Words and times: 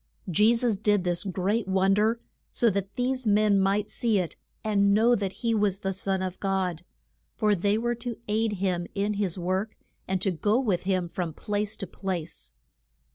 Je 0.27 0.55
sus 0.55 0.77
did 0.77 1.03
this 1.03 1.23
great 1.23 1.67
won 1.67 1.93
der 1.93 2.19
so 2.51 2.71
that 2.71 2.95
these 2.95 3.27
men 3.27 3.59
might 3.59 3.91
see 3.91 4.17
it 4.17 4.35
and 4.63 4.95
know 4.95 5.13
that 5.13 5.31
he 5.45 5.53
was 5.53 5.81
the 5.81 5.93
Son 5.93 6.23
of 6.23 6.39
God; 6.39 6.83
for 7.35 7.53
they 7.53 7.77
were 7.77 7.93
to 7.93 8.17
aid 8.27 8.53
him 8.53 8.87
in 8.95 9.13
his 9.13 9.37
work, 9.37 9.77
and 10.07 10.19
to 10.19 10.31
go 10.31 10.59
with 10.59 10.81
him 10.89 11.07
from 11.07 11.35
place 11.35 11.77
to 11.77 11.85
place. 11.85 12.53